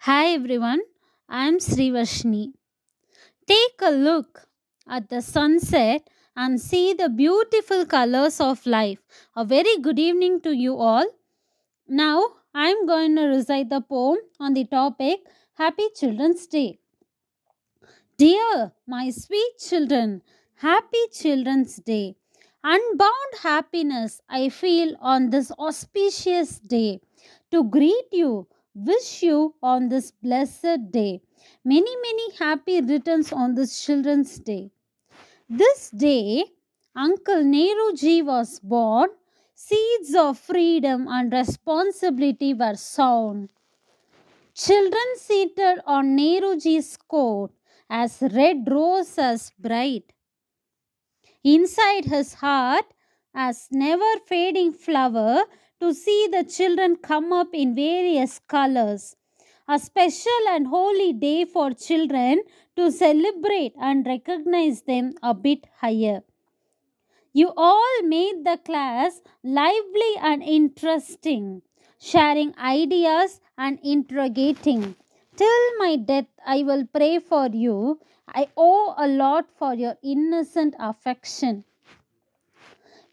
[0.00, 0.82] Hi everyone,
[1.28, 2.52] I'm Sree Varshini.
[3.48, 4.46] Take a look
[4.88, 9.00] at the sunset and see the beautiful colors of life.
[9.34, 11.04] A very good evening to you all.
[11.88, 12.22] Now
[12.54, 15.20] I'm going to recite the poem on the topic
[15.54, 16.78] Happy Children's Day.
[18.16, 20.22] Dear my sweet children,
[20.54, 22.14] Happy Children's Day.
[22.62, 27.00] Unbound happiness I feel on this auspicious day
[27.50, 28.46] to greet you
[28.76, 31.22] wish you on this blessed day
[31.64, 34.70] many, many happy returns on this Children's Day.
[35.48, 36.44] This day,
[36.94, 39.08] Uncle Nehruji was born,
[39.54, 43.48] seeds of freedom and responsibility were sown.
[44.54, 47.52] Children seated on Nehruji's coat
[47.88, 50.12] as red roses bright.
[51.44, 52.84] Inside his heart,
[53.34, 55.42] as never fading flower,
[55.80, 59.16] to see the children come up in various colors.
[59.68, 62.42] A special and holy day for children
[62.76, 66.22] to celebrate and recognize them a bit higher.
[67.32, 71.62] You all made the class lively and interesting,
[72.00, 74.94] sharing ideas and interrogating.
[75.36, 78.00] Till my death, I will pray for you.
[78.28, 81.64] I owe a lot for your innocent affection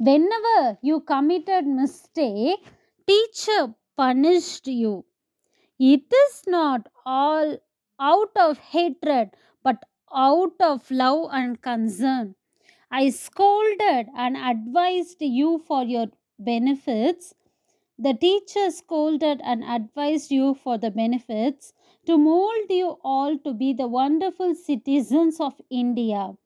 [0.00, 2.60] whenever you committed mistake
[3.06, 5.04] teacher punished you.
[5.80, 7.56] It is not all
[8.00, 9.30] out of hatred
[9.62, 9.84] but
[10.14, 12.34] out of love and concern.
[12.90, 16.06] I scolded and advised you for your
[16.38, 17.34] benefits.
[17.98, 21.72] The teacher scolded and advised you for the benefits
[22.06, 26.36] to mold you all to be the wonderful citizens of india.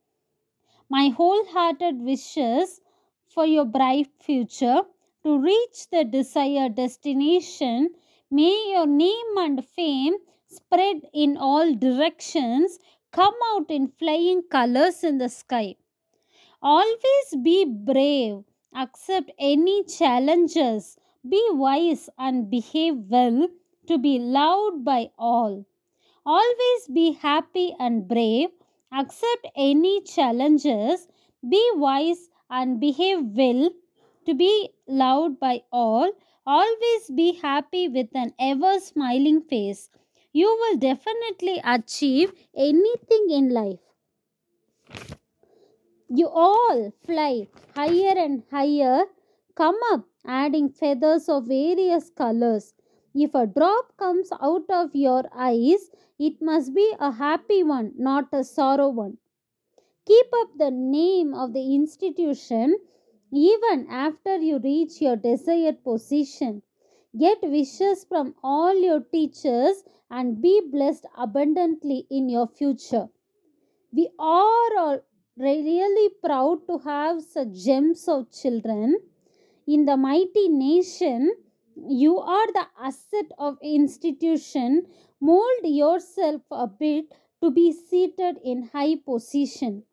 [0.88, 2.80] My wholehearted wishes
[3.34, 4.82] for your bright future.
[5.24, 7.90] To reach the desired destination,
[8.30, 10.14] may your name and fame
[10.46, 12.78] spread in all directions,
[13.10, 15.76] come out in flying colors in the sky.
[16.62, 20.96] Always be brave, accept any challenges,
[21.28, 23.48] be wise and behave well
[23.88, 25.66] to be loved by all.
[26.26, 28.50] Always be happy and brave,
[28.92, 31.08] accept any challenges,
[31.48, 32.28] be wise
[32.60, 33.70] and behave well
[34.26, 36.10] to be loved by all.
[36.46, 39.90] Always be happy with an ever smiling face.
[40.32, 43.80] You will definitely achieve anything in life.
[46.08, 49.04] You all fly higher and higher,
[49.54, 52.74] come up, adding feathers of various colors.
[53.14, 58.28] If a drop comes out of your eyes, it must be a happy one, not
[58.32, 59.18] a sorrow one.
[60.06, 62.76] Keep up the name of the institution
[63.32, 66.62] even after you reach your desired position.
[67.18, 73.08] Get wishes from all your teachers and be blessed abundantly in your future.
[73.92, 75.00] We are all
[75.38, 78.98] really proud to have such gems of children.
[79.66, 81.32] In the mighty nation,
[81.76, 84.86] you are the asset of institution.
[85.20, 87.06] Mold yourself a bit
[87.42, 89.84] to be seated in high position.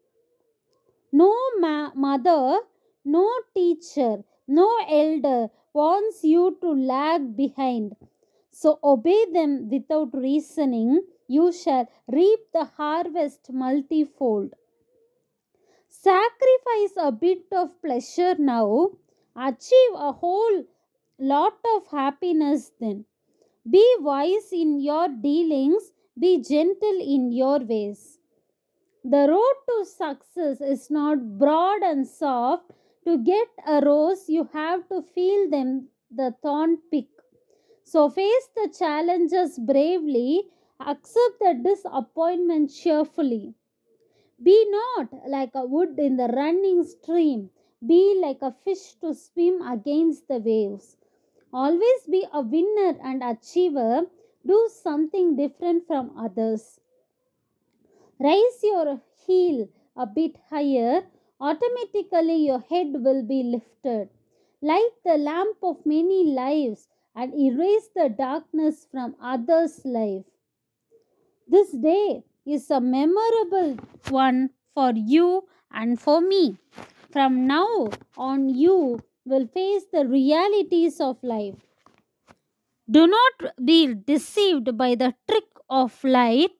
[1.12, 2.60] No ma- mother,
[3.06, 7.96] no teacher, no elder wants you to lag behind.
[8.50, 11.04] So obey them without reasoning.
[11.28, 14.54] You shall reap the harvest multifold.
[15.90, 18.94] Sacrifice a bit of pleasure now.
[19.36, 20.66] Achieve a whole
[21.20, 23.06] lot of happiness then.
[23.70, 25.94] Be wise in your dealings.
[26.20, 28.21] Be gentle in your ways.
[29.04, 32.72] The road to success is not broad and soft.
[33.06, 37.08] To get a rose, you have to feel them the thorn pick.
[37.84, 43.56] So face the challenges bravely, accept the disappointment cheerfully.
[44.44, 47.50] Be not like a wood in the running stream,
[47.88, 50.98] be like a fish to swim against the waves.
[51.54, 54.10] Always be a winner and achiever,
[54.46, 56.81] do something different from others.
[58.24, 61.02] Raise your heel a bit higher,
[61.40, 64.10] automatically your head will be lifted.
[64.62, 70.26] Light the lamp of many lives and erase the darkness from others' life.
[71.48, 73.78] This day is a memorable
[74.10, 76.58] one for you and for me.
[77.12, 81.56] From now on, you will face the realities of life.
[82.88, 86.52] Do not be deceived by the trick of light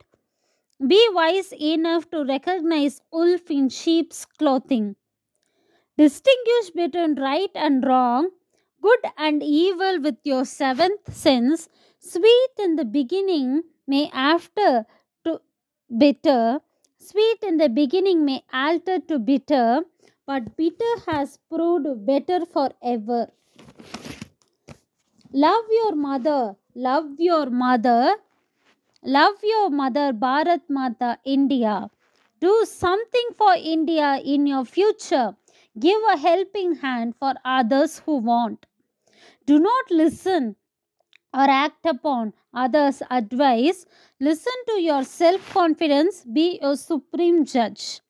[0.88, 4.96] be wise enough to recognize wolf in sheep's clothing.
[5.98, 8.30] Distinguish between right and wrong,
[8.82, 11.70] good and evil with your seventh sense.
[12.00, 14.86] Sweet in the beginning may after
[15.26, 15.40] to
[15.96, 16.60] bitter.
[16.98, 19.82] Sweet in the beginning may alter to bitter,
[20.26, 23.28] but bitter has proved better forever.
[25.32, 26.56] Love your mother.
[26.74, 28.16] Love your mother.
[29.04, 31.90] Love your mother, Bharat Mata, India.
[32.40, 35.36] Do something for India in your future.
[35.80, 38.68] Give a helping hand for others who want.
[39.48, 40.56] Do not listen
[41.34, 43.86] or act upon others' advice.
[44.20, 46.24] Listen to your self confidence.
[46.24, 48.02] Be your supreme judge.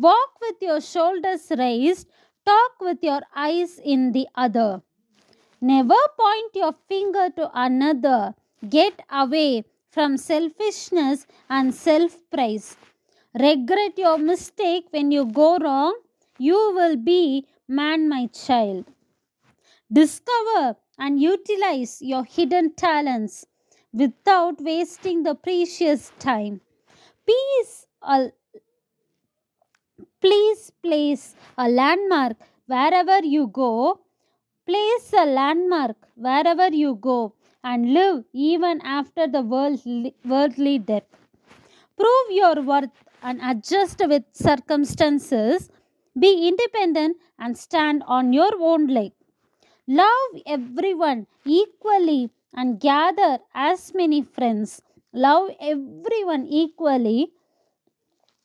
[0.00, 2.08] Walk with your shoulders raised.
[2.44, 4.82] Talk with your eyes in the other.
[5.60, 8.34] Never point your finger to another.
[8.68, 9.64] Get away
[9.96, 12.76] from selfishness and self praise.
[13.42, 15.94] Regret your mistake when you go wrong.
[16.38, 18.84] You will be man, my child.
[20.00, 23.46] Discover and utilize your hidden talents
[23.92, 26.60] without wasting the precious time.
[27.26, 28.32] Peace, a,
[30.20, 34.00] please place a landmark wherever you go.
[34.66, 37.32] Place a landmark wherever you go
[37.70, 41.08] and live even after the worldly, death.
[42.00, 45.68] Prove your worth and adjust with circumstances.
[46.24, 49.12] Be independent and stand on your own leg.
[49.88, 54.80] Love everyone equally and gather as many friends.
[55.12, 57.32] Love everyone equally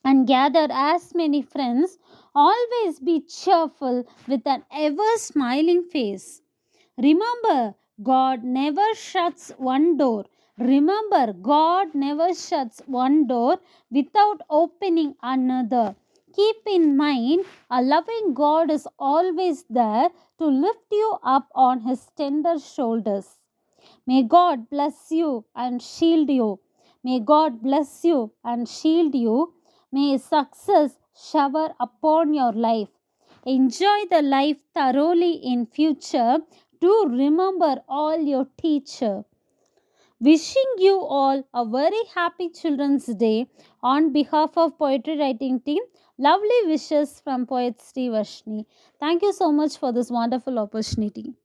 [0.04, 1.98] and gather as many friends.
[2.34, 6.42] Always be cheerful with an ever smiling face.
[6.98, 10.26] Remember, God never shuts one door.
[10.58, 13.60] Remember, God never shuts one door
[13.90, 15.96] without opening another.
[16.36, 20.10] Keep in mind, a loving God is always there
[20.40, 23.38] to lift you up on his tender shoulders.
[24.08, 26.60] May God bless you and shield you.
[27.04, 29.54] May God bless you and shield you.
[29.92, 32.90] May success shower upon your life.
[33.46, 36.38] Enjoy the life thoroughly in future.
[36.82, 39.24] Do remember all your teacher.
[40.20, 43.48] Wishing you all a very happy Children's Day
[43.84, 45.84] on behalf of Poetry Writing Team.
[46.18, 48.66] Lovely wishes from Poet Sree Varshini.
[49.00, 51.36] Thank you so much for this wonderful opportunity.